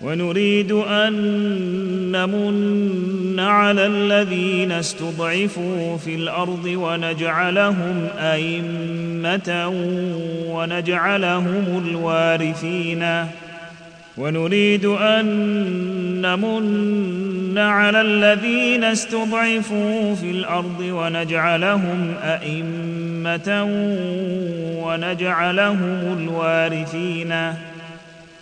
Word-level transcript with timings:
ونريد 0.00 0.72
أن 0.72 1.12
نمن 2.12 3.40
على 3.40 3.86
الذين 3.86 4.72
استضعفوا 4.72 5.96
في 5.96 6.14
الأرض 6.14 6.64
ونجعلهم 6.64 8.08
أئمة 8.18 9.68
ونجعلهم 10.46 11.84
الوارثين. 11.86 13.26
ونريد 14.18 14.84
أن 14.84 15.26
نمن 16.22 17.58
على 17.58 18.00
الذين 18.00 18.84
استضعفوا 18.84 20.14
في 20.14 20.30
الأرض 20.30 20.80
ونجعلهم 20.80 22.14
أئمة 22.22 23.64
ونجعلهم 24.82 26.18
الوارثين. 26.18 27.34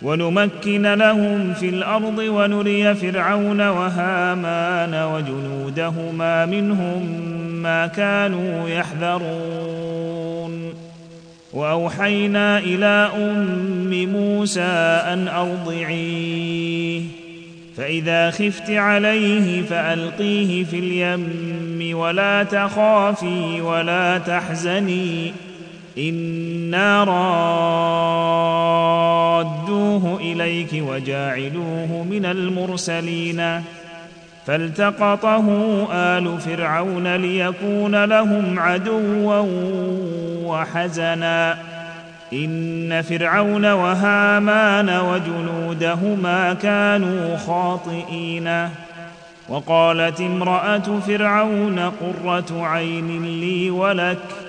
ونمكن 0.01 0.93
لهم 0.93 1.53
في 1.53 1.69
الأرض 1.69 2.17
ونري 2.17 2.95
فرعون 2.95 3.61
وهامان 3.61 5.11
وجنودهما 5.13 6.45
منهم 6.45 7.03
ما 7.61 7.87
كانوا 7.87 8.69
يحذرون. 8.69 10.73
وأوحينا 11.53 12.59
إلى 12.59 13.11
أم 13.15 14.05
موسى 14.13 15.01
أن 15.13 15.27
أرضعيه. 15.27 17.01
فإذا 17.77 18.31
خفت 18.31 18.69
عليه 18.69 19.61
فألقيه 19.61 20.63
في 20.63 20.79
اليم 20.79 21.97
ولا 21.97 22.43
تخافي 22.43 23.61
ولا 23.61 24.17
تحزني. 24.17 25.33
أنا 25.97 27.03
رادوه 29.43 30.19
اليك 30.21 30.69
وجاعلوه 30.73 32.05
من 32.09 32.25
المرسلين 32.25 33.63
فالتقطه 34.45 35.47
ال 35.93 36.39
فرعون 36.39 37.15
ليكون 37.15 38.03
لهم 38.05 38.59
عدوا 38.59 39.45
وحزنا 40.45 41.57
ان 42.33 43.01
فرعون 43.01 43.65
وهامان 43.65 44.89
وجنودهما 44.89 46.53
كانوا 46.53 47.37
خاطئين 47.37 48.69
وقالت 49.49 50.21
امراه 50.21 50.99
فرعون 51.07 51.79
قره 51.79 52.67
عين 52.67 53.39
لي 53.39 53.69
ولك 53.69 54.48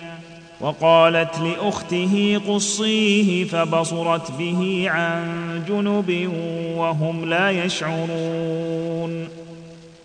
وقالت 0.61 1.39
لأخته 1.39 2.41
قصيه 2.47 3.45
فبصرت 3.45 4.31
به 4.31 4.85
عن 4.89 5.23
جنب 5.67 6.29
وهم 6.77 7.25
لا 7.25 7.51
يشعرون. 7.51 9.27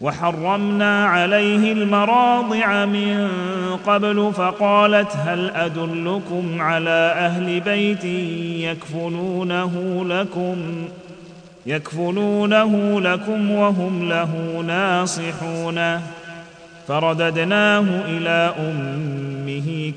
وحرمنا 0.00 1.06
عليه 1.06 1.72
المراضع 1.72 2.84
من 2.84 3.28
قبل 3.86 4.32
فقالت 4.36 5.12
هل 5.16 5.50
أدلكم 5.50 6.62
على 6.62 7.14
أهل 7.16 7.60
بيت 7.60 8.04
يكفلونه 8.64 10.04
لكم 10.08 10.56
يكفلونه 11.66 13.00
لكم 13.00 13.50
وهم 13.50 14.08
له 14.08 14.64
ناصحون. 14.66 16.00
فرددناه 16.88 17.84
إلى 18.08 18.54
أمة 18.58 19.35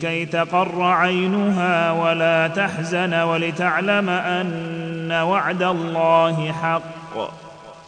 كي 0.02 0.26
تقر 0.26 0.82
عينها 0.82 1.92
ولا 1.92 2.48
تحزن 2.48 3.14
ولتعلم 3.14 4.10
أن 4.10 5.12
وعد 5.12 5.64
الله 5.64 6.52
حق. 6.52 6.82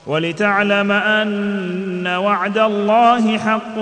ولتعلم 0.07 0.91
أن 0.91 2.07
وعد 2.07 2.57
الله 2.57 3.37
حق 3.37 3.77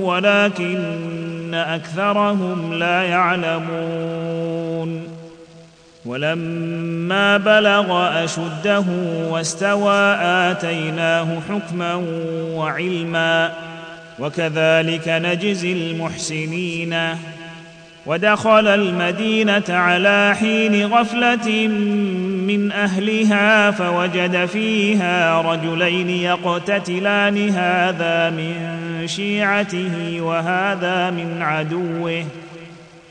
ولكن 0.00 1.54
أكثرهم 1.54 2.74
لا 2.74 3.02
يعلمون. 3.02 5.08
ولما 6.06 7.36
بلغ 7.36 8.08
أشده 8.24 8.84
واستوى 9.30 10.16
آتيناه 10.20 11.26
حكما 11.48 11.94
وعلما. 12.54 13.52
وكذلك 14.18 15.08
نجزي 15.08 15.72
المحسنين. 15.72 16.96
ودخل 18.06 18.66
المدينة 18.66 19.62
على 19.68 20.36
حين 20.40 20.86
غفلة 20.86 21.68
من 22.46 22.72
أهلها 22.72 23.70
فوجد 23.70 24.44
فيها 24.44 25.40
رجلين 25.40 26.10
يقتتلان 26.10 27.48
هذا 27.48 28.30
من 28.30 28.54
شيعته 29.06 30.20
وهذا 30.20 31.10
من 31.10 31.42
عدوه. 31.42 32.24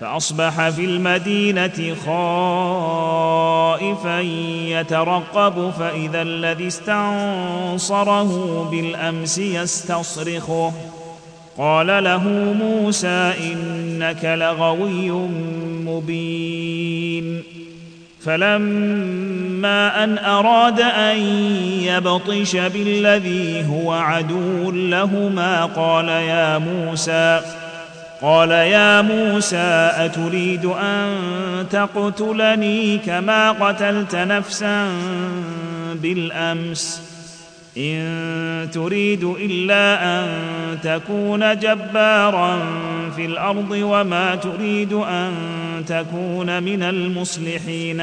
فأصبح 0.00 0.68
في 0.68 0.84
المدينة 0.84 1.96
خائفا 2.06 4.20
يترقب 4.70 5.72
فإذا 5.78 6.22
الذي 6.22 6.66
استنصره 6.66 8.62
بالأمس 8.70 9.38
يستصرخه. 9.38 10.72
قال 11.58 11.86
له 11.86 12.28
موسى 12.58 13.32
إنك 13.40 14.24
لغوي 14.24 15.10
مبين. 15.86 17.42
فلما 18.24 20.04
أن 20.04 20.18
أراد 20.18 20.80
أن 20.80 21.18
يبطش 21.82 22.56
بالذي 22.56 23.66
هو 23.68 23.92
عدو 23.92 24.70
لهما 24.70 25.64
قال 25.64 26.08
يا 26.08 26.58
موسى 26.58 27.40
قال 28.22 28.50
يا 28.50 29.02
موسى 29.02 29.90
أتريد 29.96 30.64
أن 30.64 31.14
تقتلني 31.70 32.98
كما 32.98 33.50
قتلت 33.50 34.14
نفسا 34.14 34.88
بالأمس؟ 35.94 37.02
إن 37.76 38.68
تريد 38.72 39.24
إلا 39.24 40.04
أن 40.04 40.28
تكون 40.82 41.58
جبارا 41.58 42.58
في 43.16 43.24
الأرض 43.24 43.70
وما 43.70 44.34
تريد 44.34 44.92
أن 44.92 45.32
تكون 45.86 46.62
من 46.62 46.82
المصلحين. 46.82 48.02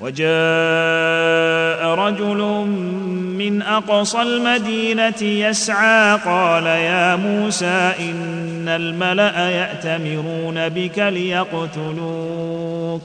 وجاء 0.00 1.94
رجل 1.94 2.38
من 3.38 3.62
أقصى 3.62 4.22
المدينة 4.22 5.22
يسعى 5.22 6.18
قال 6.24 6.66
يا 6.66 7.16
موسى 7.16 7.92
إن 8.00 8.68
الملأ 8.68 9.50
يأتمرون 9.50 10.68
بك 10.68 10.98
ليقتلوك. 10.98 13.02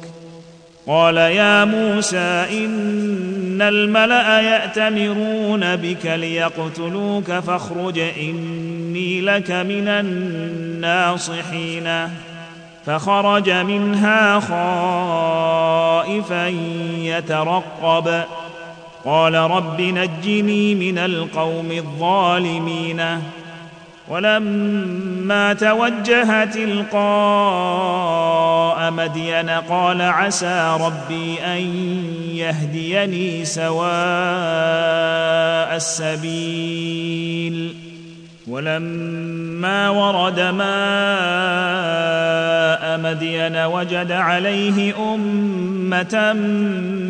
قال 0.88 1.18
يا 1.18 1.66
موسى 1.66 2.46
إن 2.52 3.62
الملأ 3.62 4.42
يأتمرون 4.42 5.76
بك 5.76 6.06
ليقتلوك 6.06 7.32
فاخرج 7.32 8.00
إني 8.00 9.22
لك 9.22 9.52
من 9.52 9.88
الناصحين. 9.88 11.90
فخرج 12.86 13.50
منها 13.50 14.40
خائفا 14.40 15.55
يترقب. 17.00 18.24
قال 19.06 19.36
رب 19.36 19.82
نجني 19.82 20.76
من 20.76 20.98
القوم 20.98 21.72
الظالمين. 21.72 23.22
ولما 24.08 25.54
توجه 25.54 26.46
تلقاء 26.46 26.96
مدين 28.92 29.50
قال 29.50 30.02
عسى 30.02 30.78
ربي 30.82 31.40
أن 31.40 31.62
يهديني 32.36 33.46
سواء 33.46 33.86
السبيل. 35.76 37.85
ولما 38.48 39.90
ورد 39.90 40.40
ماء 40.40 40.56
مدين 43.00 43.58
وجد 43.58 44.12
عليه 44.12 44.94
أمة 45.14 46.34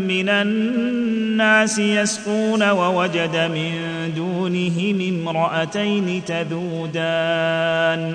من 0.07 0.29
الناس 0.29 1.79
يسقون 1.79 2.69
ووجد 2.69 3.35
من 3.35 3.73
دونهم 4.15 5.27
امرأتين 5.27 6.25
تذودان. 6.25 8.13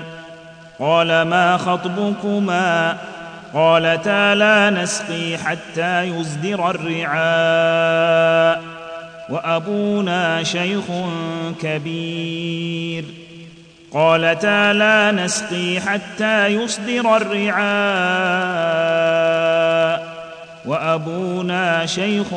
قال 0.79 1.21
ما 1.21 1.57
خطبكما؟ 1.57 2.97
قالتا 3.53 4.35
لا 4.35 4.69
نسقي 4.69 5.37
حتى 5.37 6.03
يصدر 6.03 6.69
الرعاء. 6.69 8.80
وأبونا 9.31 10.43
شيخ 10.43 10.83
كبير. 11.61 13.05
قالتا 13.93 14.73
لا 14.73 15.11
نسقي 15.11 15.79
حتى 15.79 16.47
يصدر 16.47 17.17
الرعاء. 17.17 17.61
وأبونا 20.65 21.85
شيخ 21.85 22.27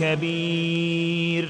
كبير. 0.00 1.48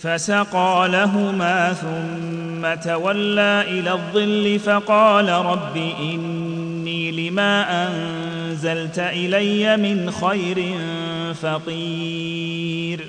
فسقى 0.00 0.88
لهما 0.92 1.72
ثم 1.72 2.74
تولى 2.90 3.64
إلى 3.68 3.92
الظل 3.92 4.58
فقال 4.58 5.28
رب 5.28 5.76
إني 6.00 7.30
لما 7.30 7.86
أنزلت 7.88 8.98
إلي 8.98 9.76
من 9.76 10.10
خير 10.10 10.74
فقير. 11.42 13.08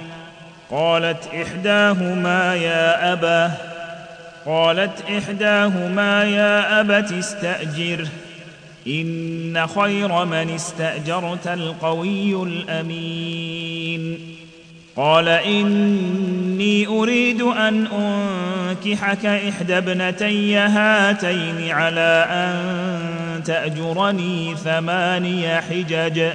قالت 0.71 1.27
إحداهما 1.33 2.55
يا 2.55 3.13
أبا 3.13 3.51
قالت 4.45 5.03
إحداهما 5.17 6.23
يا 6.23 6.81
أبت 6.81 7.11
استاجره 7.11 8.07
إن 8.87 9.67
خير 9.67 10.25
من 10.25 10.49
استأجرت 10.49 11.47
القوي 11.47 12.43
الأمين. 12.43 14.19
قال 14.95 15.27
إني 15.27 16.87
أريد 16.87 17.41
أن 17.41 17.87
أنكحك 17.87 19.25
إحدى 19.25 19.77
ابنتي 19.77 20.57
هاتين 20.57 21.71
على 21.71 22.27
أن 22.29 23.43
تأجرني 23.43 24.55
ثماني 24.55 25.61
حجج. 25.61 26.31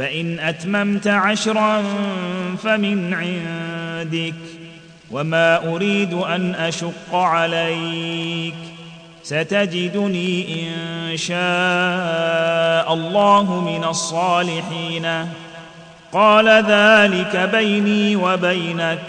فإن 0.00 0.38
أتممت 0.38 1.06
عشرا 1.06 1.82
فمن 2.62 3.14
عندك 3.14 4.34
وما 5.10 5.74
أريد 5.74 6.14
أن 6.14 6.54
أشق 6.54 7.14
عليك 7.14 8.54
ستجدني 9.22 10.62
إن 10.62 11.16
شاء 11.16 12.94
الله 12.94 13.60
من 13.60 13.84
الصالحين. 13.84 15.26
قال 16.12 16.48
ذلك 16.48 17.50
بيني 17.52 18.16
وبينك. 18.16 19.02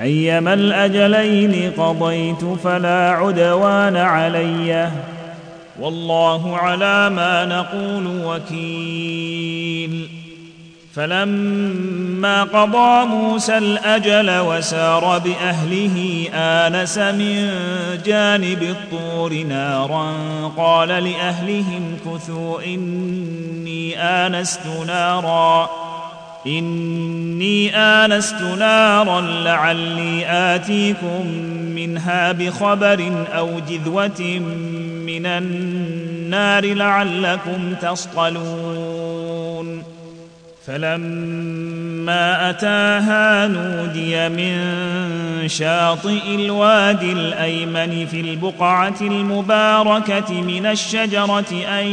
أيما 0.00 0.54
الأجلين 0.54 1.72
قضيت 1.76 2.44
فلا 2.44 3.10
عدوان 3.10 3.96
عليّ. 3.96 4.90
والله 5.80 6.56
على 6.56 7.10
ما 7.10 7.44
نقول 7.44 8.06
وكيل. 8.24 10.08
فلما 10.94 12.42
قضى 12.42 13.06
موسى 13.06 13.58
الأجل 13.58 14.38
وسار 14.38 15.18
بأهله 15.18 16.28
آنس 16.34 16.98
من 16.98 17.50
جانب 18.06 18.62
الطور 18.62 19.34
نارا 19.34 20.12
قال 20.56 20.88
لأهلهم 20.88 21.96
كثوا 22.06 22.62
إني 22.66 23.98
آنست 23.98 24.66
نارا 24.86 25.70
إني 26.46 27.76
آنست 27.76 28.42
نارا 28.42 29.20
لعلي 29.20 30.26
آتيكم 30.26 31.26
منها 31.74 32.32
بخبر 32.32 33.26
أو 33.34 33.60
جذوة 33.68 34.40
من 35.06 35.26
النار 35.26 36.74
لعلكم 36.74 37.74
تصطلون. 37.74 39.42
فلما 40.66 42.50
أتاها 42.50 43.48
نودي 43.48 44.28
من 44.28 44.62
شاطئ 45.48 46.34
الوادي 46.34 47.12
الأيمن 47.12 48.06
في 48.06 48.20
البقعة 48.20 48.94
المباركة 49.00 50.32
من 50.32 50.66
الشجرة 50.66 51.52
أن 51.68 51.86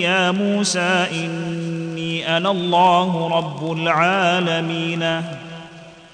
يا 0.00 0.30
موسى 0.30 1.06
إني 1.12 2.36
أنا 2.36 2.50
الله 2.50 3.38
رب 3.38 3.72
العالمين 3.72 5.22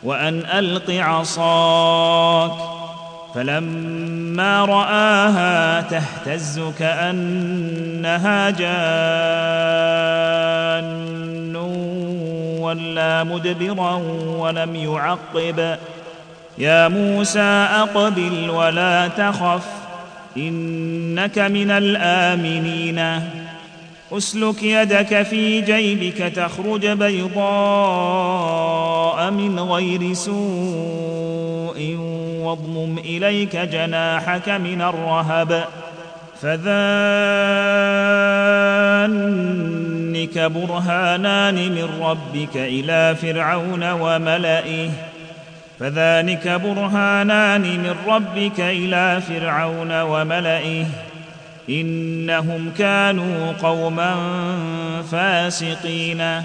وأن 0.03 0.43
ألق 0.55 0.91
عصاك. 0.91 2.72
فلما 3.35 4.65
رآها 4.65 5.81
تهتز 5.81 6.61
كأنها 6.79 8.51
جان 8.51 8.73
ولا 12.61 13.25
مدبرا 13.25 13.95
ولم 14.39 14.77
يعقب. 14.77 15.77
يا 16.59 16.89
موسى 16.89 17.67
أقبل 17.71 18.51
ولا 18.51 19.09
تخف 19.09 19.67
إنك 20.37 21.39
من 21.39 21.71
الآمنين. 21.71 23.21
أسلك 24.13 24.63
يدك 24.63 25.23
في 25.23 25.61
جيبك 25.61 26.19
تخرج 26.19 26.87
بيضاء 26.87 27.41
من 29.31 29.61
غير 29.61 30.15
سوء. 30.15 32.22
واضمم 32.43 32.99
إليك 32.99 33.57
جناحك 33.57 34.49
من 34.49 34.83
الرهب 34.83 35.65
فذانك 36.43 36.63
برهانان 40.39 41.55
من 41.55 41.89
ربك 42.03 42.57
إلى 42.57 43.17
فرعون 43.17 43.91
وملئه 43.91 44.91
فذلك 45.81 46.49
برهانان 46.49 47.61
من 47.61 47.95
ربك 48.07 48.61
إلى 48.61 49.21
فرعون 49.29 50.01
وملئه 50.01 50.87
إنهم 51.69 52.73
كانوا 52.79 53.53
قوما 53.53 54.15
فاسقين. 55.13 56.43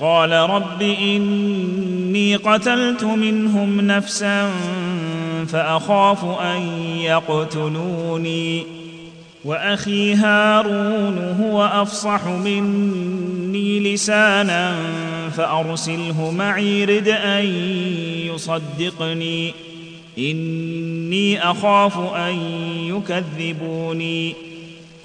قال 0.00 0.32
رب 0.32 0.82
إني 0.82 2.36
قتلت 2.36 3.04
منهم 3.04 3.80
نفسا 3.80 4.50
فأخاف 5.48 6.24
أن 6.24 6.62
يقتلوني 7.00 8.66
وأخي 9.44 10.14
هارون 10.14 11.36
هو 11.40 11.64
أفصح 11.64 12.26
مني 12.26 13.94
لسانا 13.94 14.76
فأرسله 15.36 16.30
معي 16.30 16.84
رد 16.84 17.08
أن 17.08 17.44
يصدقني. 18.34 19.54
إني 20.18 21.50
أخاف 21.50 21.98
أن 22.14 22.34
يكذبوني. 22.82 24.45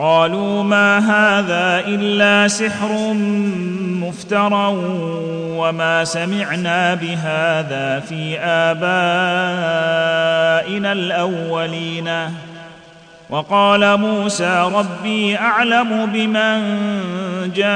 قالوا 0.00 0.62
ما 0.62 0.98
هذا 0.98 1.84
إلا 1.86 2.48
سحر 2.48 3.12
مفترى 4.00 4.76
وما 5.60 6.04
سمعنا 6.04 6.94
بهذا 6.94 8.00
في 8.00 8.38
آبائنا 8.40 8.82
الأولين. 10.92 12.10
وقال 13.30 13.96
موسى 14.00 14.70
ربي 14.74 15.38
أعلم 15.38 16.06
بمن 16.06 16.60
جاء 17.52 17.70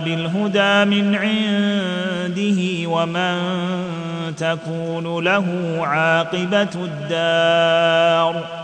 بالهدى 0.00 0.84
من 0.90 1.14
عنده 1.14 2.88
ومن 2.88 3.36
تكون 4.36 5.24
له 5.24 5.46
عاقبة 5.80 6.74
الدار. 6.74 8.63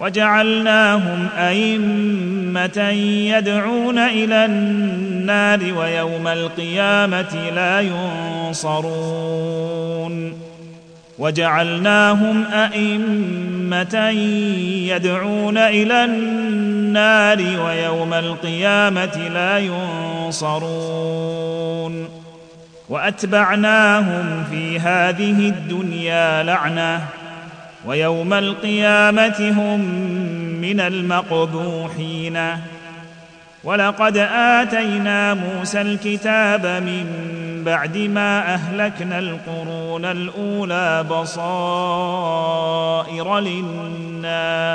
وجعلناهم 0.00 1.28
أئمة 1.38 2.90
يدعون 3.36 3.98
إلى 3.98 4.44
النار 4.44 5.60
ويوم 5.78 6.28
القيامة 6.28 7.50
لا 7.54 7.80
ينصرون. 7.80 8.84
وجعلناهم 11.18 12.44
أئمة 12.52 14.08
يدعون 14.88 15.58
إلى 15.58 16.04
النار 16.04 17.38
ويوم 17.38 18.14
القيامة 18.14 19.28
لا 19.34 19.58
ينصرون. 19.58 20.64
وأتبعناهم 22.88 24.44
في 24.50 24.80
هذه 24.80 25.48
الدنيا 25.48 26.42
لعنة. 26.42 27.00
ويوم 27.86 28.32
القيامة 28.32 29.52
هم 29.56 29.80
من 30.60 30.80
المقبوحين. 30.80 32.38
ولقد 33.64 34.16
آتينا 34.32 35.34
موسى 35.34 35.80
الكتاب 35.80 36.66
من 36.66 37.06
بعد 37.64 37.98
ما 37.98 38.54
أهلكنا 38.54 39.18
القرون 39.18 40.04
الأولى 40.04 41.04
بصائر 41.10 42.48
للناس 43.38 44.74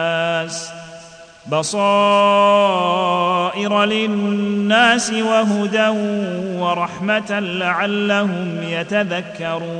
بصائر 1.51 2.63
للناس 3.85 5.11
وهدى 5.11 5.87
ورحمة 6.59 7.39
لعلهم 7.39 8.63
يتذكرون. 8.63 9.79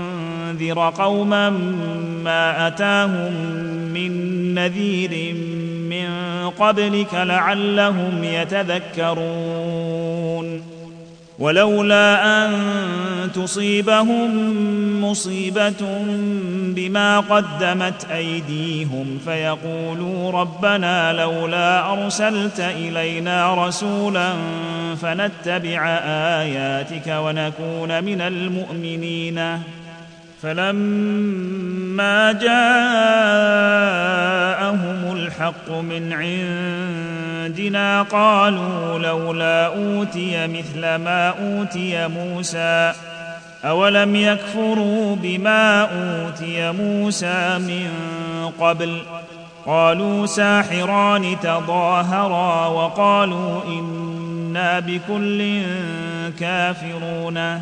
قوما 0.97 1.49
ما 2.23 2.67
اتاهم 2.67 3.33
من 3.93 4.11
نذير 4.55 5.35
من 5.89 6.09
قبلك 6.49 7.13
لعلهم 7.13 8.23
يتذكرون 8.23 9.61
ولولا 11.39 12.25
ان 12.45 12.51
تصيبهم 13.35 14.31
مصيبه 15.03 16.05
بما 16.75 17.19
قدمت 17.19 18.05
ايديهم 18.11 19.19
فيقولوا 19.25 20.31
ربنا 20.31 21.13
لولا 21.13 21.93
ارسلت 21.93 22.59
الينا 22.59 23.67
رسولا 23.67 24.33
فنتبع 25.01 25.87
اياتك 26.41 27.07
ونكون 27.07 28.03
من 28.03 28.21
المؤمنين 28.21 29.61
فلما 30.43 32.31
جاءهم 32.31 32.51
الحق 35.15 35.71
من 35.71 36.13
عندنا 36.13 38.01
قالوا 38.01 38.99
لولا 38.99 39.65
أوتي 39.65 40.47
مثل 40.47 40.81
ما 40.81 41.27
أوتي 41.29 42.07
موسى. 42.07 42.93
أولم 43.65 44.15
يكفروا 44.15 45.15
بما 45.15 45.81
أوتي 45.81 46.71
موسى 46.71 47.57
من 47.57 47.89
قبل؟ 48.59 49.01
قالوا 49.65 50.25
ساحران 50.25 51.35
تظاهرا 51.43 52.67
وقالوا 52.67 53.63
إنا 53.67 54.79
بكل 54.79 55.61
كافرون. 56.39 57.61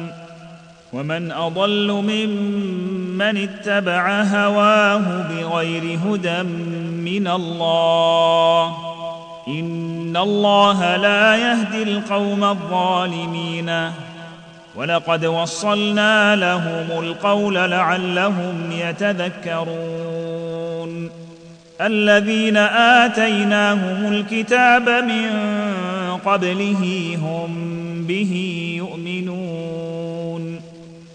ومن 0.93 1.31
أضل 1.31 1.91
ممن 1.91 3.37
اتبع 3.37 4.21
هواه 4.21 5.27
بغير 5.29 5.99
هدى 6.05 6.43
من 7.03 7.27
الله 7.27 8.77
إن 9.47 10.17
الله 10.17 10.95
لا 10.95 11.35
يهدي 11.35 11.83
القوم 11.83 12.43
الظالمين 12.43 13.91
ولقد 14.75 15.25
وصلنا 15.25 16.35
لهم 16.35 17.03
القول 17.03 17.55
لعلهم 17.55 18.71
يتذكرون 18.71 20.11
الذين 21.81 22.57
آتيناهم 22.57 24.13
الكتاب 24.13 24.89
من 24.89 25.29
قبله 26.25 27.17
هم 27.21 27.51
به 28.07 28.63
يؤمنون 28.77 29.40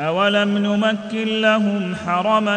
اولم 0.00 0.58
نمكن 0.58 1.40
لهم 1.40 1.94
حرما 2.06 2.56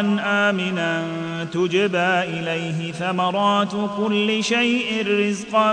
امنا 0.50 1.04
تجبى 1.52 2.22
اليه 2.22 2.92
ثمرات 2.92 3.72
كل 3.96 4.44
شيء 4.44 5.06
رزقا 5.06 5.72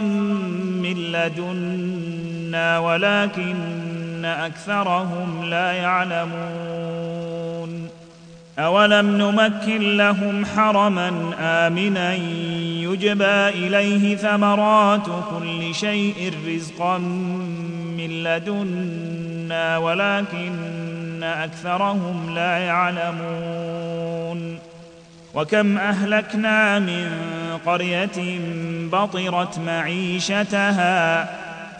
من 0.79 1.11
لدنا 1.11 2.79
ولكن 2.79 4.25
اكثرهم 4.25 5.43
لا 5.45 5.71
يعلمون 5.71 7.09
اولم 8.59 9.17
نمكن 9.17 9.97
لهم 9.97 10.45
حرما 10.45 11.11
امنا 11.39 12.15
يجبى 12.83 13.49
اليه 13.49 14.15
ثمرات 14.15 15.05
كل 15.05 15.75
شيء 15.75 16.33
رزقا 16.47 16.97
من 17.97 18.23
لدنا 18.23 19.77
ولكن 19.77 20.79
أكثرهم 21.23 22.35
لا 22.35 22.57
يعلمون. 22.57 24.59
وكم 25.33 25.77
أهلكنا 25.77 26.79
من 26.79 27.11
قرية 27.65 28.39
بطرت 28.91 29.59
معيشتها 29.59 31.29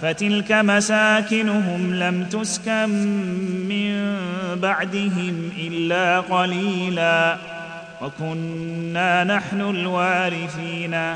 فتلك 0.02 0.52
مساكنهم 0.52 1.94
لم 1.94 2.24
تسكن 2.24 2.90
من 3.70 4.18
بعدهم 4.56 5.52
إلا 5.58 6.20
قليلا. 6.20 7.38
وكنا 8.02 9.24
نحن 9.24 9.62
الوارثين. 9.62 11.16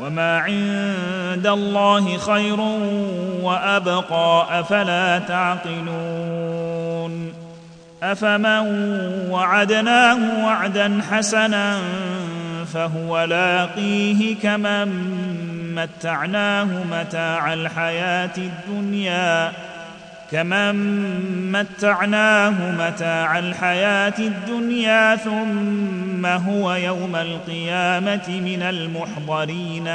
وما 0.00 0.38
عند 0.38 1.46
الله 1.46 2.18
خير 2.18 2.60
وابقى 3.42 4.60
افلا 4.60 5.18
تعقلون 5.18 6.66
افمن 8.02 8.66
وعدناه 9.30 10.44
وعدا 10.44 11.00
حسنا 11.10 11.78
فهو 12.74 13.24
لاقيه 13.24 14.36
كمن 14.42 14.88
متعناه 15.74 16.64
متاع 16.64 17.52
الحياة 17.52 18.30
الدنيا 18.38 19.52
كمن 20.32 20.76
متعناه 21.52 22.70
متاع 22.70 23.38
الحياة 23.38 24.14
الدنيا 24.18 25.16
ثم 25.16 26.26
هو 26.26 26.74
يوم 26.74 27.16
القيامه 27.16 28.28
من 28.28 28.62
المحضرين 28.62 29.90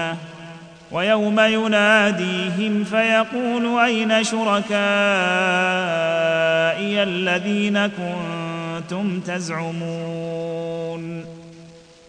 ويوم 0.92 1.40
يناديهم 1.40 2.84
فيقول 2.84 3.80
اين 3.80 4.24
شركائي 4.24 4.74
الذين 7.04 7.88
كنتم 7.88 9.20
تزعمون 9.20 10.82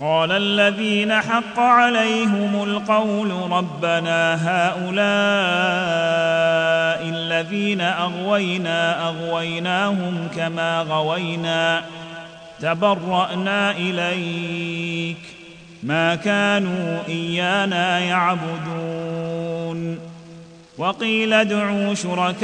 قال 0.00 0.32
الذين 0.32 1.14
حق 1.14 1.60
عليهم 1.60 2.62
القول 2.62 3.30
ربنا 3.50 4.34
هؤلاء 4.48 4.92
الذين 7.02 7.80
أغوينا 7.80 9.08
أغويناهم 9.08 10.28
كما 10.36 10.80
غوينا. 10.80 11.82
تبرأنا 12.60 13.70
إليك. 13.70 15.16
ما 15.82 16.14
كانوا 16.14 16.98
إيانا 17.08 17.98
يعبدون. 17.98 19.98
وقيل 20.78 21.32
ادعوا 21.32 21.94
شركاءكم 21.94 22.40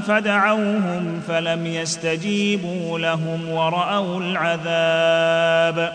فدعوهم 0.00 1.22
فلم 1.28 1.66
يستجيبوا 1.66 2.98
لهم 2.98 3.48
ورأوا 3.48 4.20
العذاب. 4.20 5.92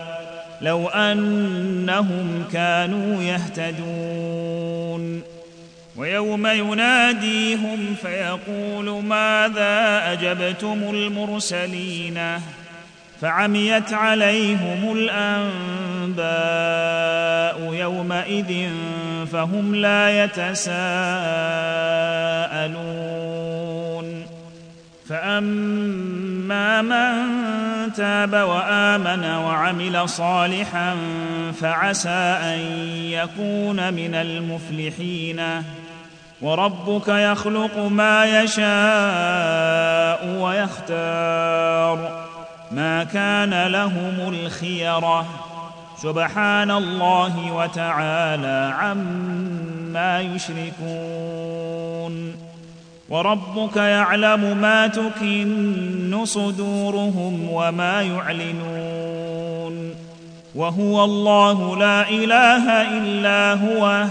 لو 0.62 0.88
أنهم 0.88 2.44
كانوا 2.52 3.22
يهتدون. 3.22 5.22
ويوم 5.98 6.46
يناديهم 6.46 7.94
فيقول 8.02 9.04
ماذا 9.04 10.02
أجبتم 10.12 10.78
المرسلين؟ 10.90 12.20
فعميت 13.20 13.92
عليهم 13.92 15.08
الأنباء 16.16 17.74
يومئذ 17.74 18.70
فهم 19.32 19.74
لا 19.74 20.24
يتساءلون. 20.24 20.68
فأما 25.08 26.82
من 26.82 27.38
تاب 27.92 28.32
وآمن 28.32 29.24
وعمل 29.24 30.08
صالحا 30.08 30.96
فعسى 31.60 32.38
أن 32.42 32.58
يكون 33.10 33.94
من 33.94 34.14
المفلحين. 34.14 35.42
وربك 36.42 37.08
يخلق 37.08 37.78
ما 37.78 38.42
يشاء 38.42 40.26
ويختار. 40.40 42.26
ما 42.70 43.04
كان 43.04 43.66
لهم 43.66 44.14
الخيرة. 44.28 45.26
سبحان 46.02 46.70
الله 46.70 47.52
وتعالى 47.52 48.74
عما 48.78 50.20
يشركون. 50.20 51.68
وربك 53.08 53.76
يعلم 53.76 54.56
ما 54.56 54.86
تكن 54.86 56.24
صدورهم 56.24 57.48
وما 57.50 58.02
يعلنون. 58.02 59.94
وهو 60.54 61.04
الله 61.04 61.76
لا 61.76 62.08
إله 62.08 62.82
إلا 62.98 63.54
هو. 63.54 64.04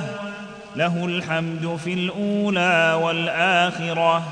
له 0.78 1.06
الحمد 1.06 1.80
في 1.84 1.94
الأولى 1.94 3.00
والآخرة 3.02 4.24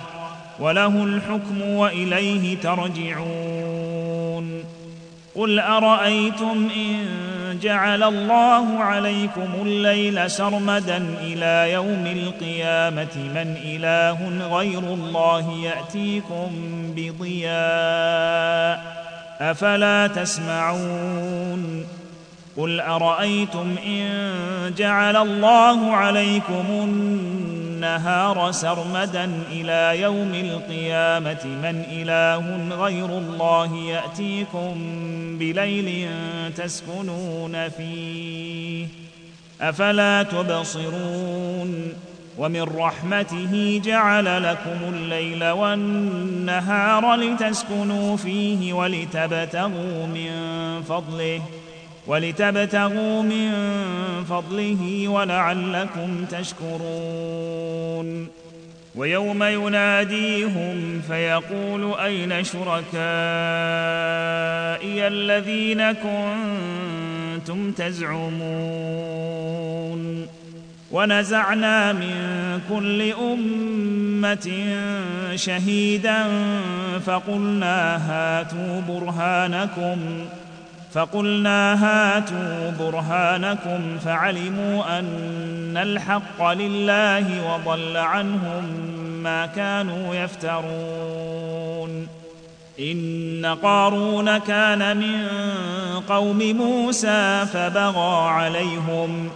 وله 0.60 1.04
الحكم 1.04 1.62
وإليه 1.62 2.58
ترجعون. 2.58 4.64
قل 5.36 5.60
أرأيتم 5.60 6.70
إن 6.76 7.06
جعل 7.62 8.04
الله 8.04 8.80
عليكم 8.80 9.48
الليل 9.62 10.32
سرمدا 10.32 11.06
إلى 11.22 11.74
يوم 11.74 12.08
القيامة 12.08 13.16
من 13.16 13.56
إله 13.64 14.48
غير 14.58 14.80
الله 14.80 15.52
يأتيكم 15.52 16.52
بضياء 16.96 18.96
أفلا 19.40 20.08
تسمعون. 20.08 21.86
قل 22.58 22.80
ارايتم 22.80 23.76
ان 23.88 24.74
جعل 24.78 25.16
الله 25.16 25.92
عليكم 25.92 26.66
النهار 26.70 28.52
سرمدا 28.52 29.32
إلى 29.52 30.02
يوم 30.02 30.34
القيامه 30.34 31.46
من 31.46 31.84
اله 31.92 32.76
غير 32.84 33.06
الله 33.06 33.76
ياتيكم 33.76 34.74
بليل 35.40 36.10
تسكنون 36.56 37.70
فيه 37.70 38.88
افلا 39.62 40.24
تبصرون 40.24 41.94
ومن 42.38 42.62
رحمته 42.62 43.82
جعل 43.86 44.44
لكم 44.44 44.94
الليل 44.94 45.50
والنهار 45.50 47.16
لتسكنوا 47.16 48.18
فيه 48.18 48.74
ولتبتغوا 48.74 50.06
من 50.06 50.32
فضله 50.90 51.42
ولتبتغوا 52.08 53.22
من 53.22 53.52
فضله 54.30 55.08
ولعلكم 55.08 56.26
تشكرون. 56.26 58.28
ويوم 58.96 59.44
يناديهم 59.44 61.02
فيقول 61.08 62.00
أين 62.00 62.44
شركائي 62.44 62.96
الذين 65.08 65.92
كنتم 65.92 67.72
تزعمون؟ 67.72 69.26
ونزعنا 70.92 71.94
من 71.94 72.16
كل 72.70 73.12
أمة 73.12 74.50
شهيدا 75.36 76.28
فقلنا 77.06 77.98
هاتوا 78.10 78.82
برهانكم 78.82 79.98
فقلنا 80.96 81.86
هاتوا 81.86 82.72
برهانكم 82.80 83.98
فعلموا 84.06 85.00
أن 85.00 85.78
الحق 85.78 86.52
لله 86.52 87.54
وضل 87.54 87.98
عنهم 87.98 88.64
ما 89.24 89.46
كانوا 89.46 90.16
يفترون. 90.16 92.08
إن 92.80 93.58
قارون 93.64 94.38
كان 94.38 94.98
من 94.98 95.28
قوم 96.10 96.38
موسى 96.38 97.46
فبغى 97.54 98.30
عليهم 98.30 99.30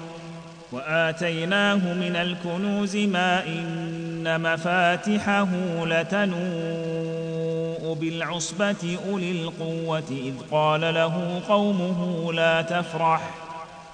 وآتيناه 0.72 1.94
من 1.94 2.16
الكنوز 2.16 2.96
ما 2.96 3.44
إن 3.48 4.42
مفاتحه 4.42 5.48
لتنوء 5.86 6.40
بالعصبة 7.94 8.98
أولي 9.10 9.32
القوة 9.32 10.04
إذ 10.12 10.34
قال 10.52 10.82
له 10.82 11.42
قومه 11.50 12.34
لا 12.34 12.62
تفرح 12.62 13.30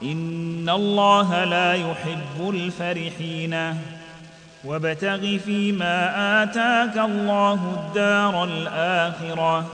إن 0.04 0.70
الله 0.70 1.44
لا 1.44 1.74
يحب 1.74 2.50
الفرحين. 2.50 3.78
وابتغ 4.64 5.38
فيما 5.38 6.44
آتاك 6.44 6.98
الله 6.98 7.54
الدار 7.54 8.44
الآخرة 8.44 9.66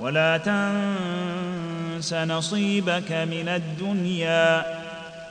ولا 0.00 0.36
تنس 0.36 2.14
نصيبك 2.14 3.12
من 3.12 3.48
الدنيا. 3.48 4.85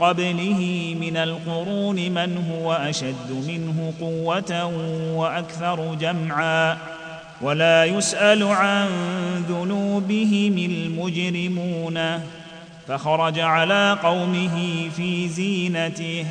قبله 0.00 0.94
من 1.00 1.16
القرون 1.16 1.96
من 1.96 2.44
هو 2.50 2.72
أشد 2.72 3.44
منه 3.48 3.92
قوة 4.00 4.64
وأكثر 5.16 5.94
جمعا. 5.94 6.76
ولا 7.40 7.84
يسأل 7.84 8.42
عن 8.42 8.88
ذنوبهم 9.48 10.58
المجرمون. 10.58 12.20
فخرج 12.88 13.38
على 13.38 13.98
قومه 14.02 14.88
في 14.96 15.28
زينته. 15.28 16.26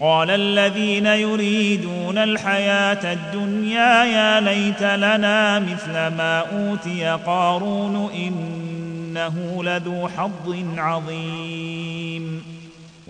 قال 0.00 0.30
الذين 0.30 1.06
يريدون 1.06 2.18
الحياة 2.18 3.12
الدنيا 3.12 4.04
يا 4.04 4.40
ليت 4.40 4.82
لنا 4.82 5.58
مثل 5.58 5.92
ما 5.92 6.38
أوتي 6.38 7.04
قارون 7.26 8.10
إنه 8.14 9.64
لذو 9.64 10.08
حظ 10.08 10.56
عظيم. 10.76 12.59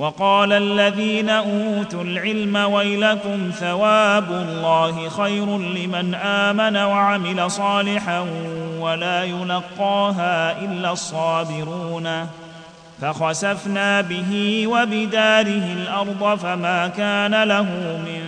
وقال 0.00 0.52
الذين 0.52 1.28
أوتوا 1.30 2.02
العلم 2.02 2.56
ويلكم 2.56 3.50
ثواب 3.50 4.32
الله 4.32 5.08
خير 5.08 5.58
لمن 5.58 6.14
آمن 6.14 6.76
وعمل 6.76 7.50
صالحا 7.50 8.26
ولا 8.80 9.24
يلقاها 9.24 10.64
إلا 10.64 10.92
الصابرون. 10.92 12.26
فخسفنا 13.00 14.00
به 14.00 14.64
وبداره 14.66 15.72
الأرض 15.72 16.38
فما 16.38 16.88
كان 16.88 17.42
له 17.42 17.62
من 18.06 18.22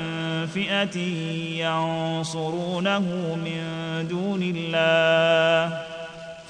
فئة 0.54 0.98
ينصرونه 1.64 3.00
من 3.44 3.62
دون 4.10 4.42
الله. 4.56 5.91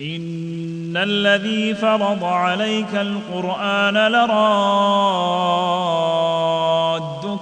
ان 0.00 0.96
الذي 0.96 1.74
فرض 1.74 2.24
عليك 2.24 2.94
القران 2.94 3.94
لرادك 3.94 4.36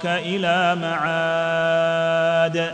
إلى 0.05 0.75
معاد 0.81 2.73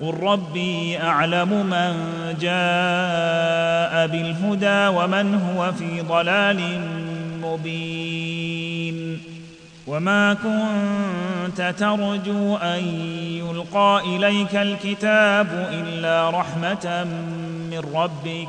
قل 0.00 0.14
ربي 0.20 1.02
اعلم 1.02 1.48
من 1.48 1.94
جاء 2.40 4.06
بالهدى 4.06 4.86
ومن 4.96 5.34
هو 5.34 5.72
في 5.72 6.00
ضلال 6.00 6.80
مبين 7.42 9.20
وما 9.86 10.34
كنت 10.34 11.74
ترجو 11.78 12.56
ان 12.56 12.84
يلقى 13.30 14.02
اليك 14.06 14.56
الكتاب 14.56 15.68
الا 15.72 16.30
رحمه 16.30 17.06
من 17.70 17.82
ربك 17.94 18.48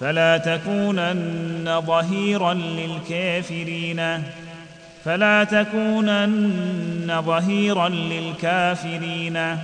فلا 0.00 0.36
تكونن 0.36 1.80
ظهيرا 1.86 2.54
للكافرين. 2.54 4.22
فلا 5.04 5.44
تكونن 5.44 7.22
ظهيرا 7.26 7.88
للكافرين. 7.88 9.58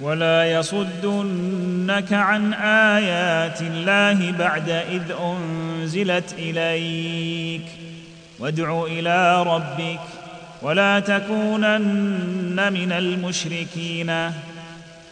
ولا 0.00 0.52
يصدنك 0.52 2.12
عن 2.12 2.54
آيات 2.54 3.62
الله 3.62 4.32
بعد 4.32 4.68
إذ 4.70 5.02
أنزلت 5.20 6.34
إليك. 6.38 7.62
وادع 8.38 8.84
إلى 8.84 9.42
ربك 9.42 10.00
ولا 10.62 11.00
تكونن 11.00 12.72
من 12.72 12.92
المشركين. 12.92 14.30